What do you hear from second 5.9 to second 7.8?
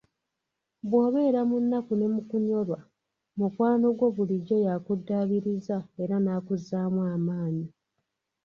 era nakuzzaamu amaanyi.